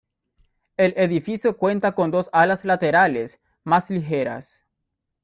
[0.77, 4.65] El edificio cuenta con dos alas laterales, más ligeras.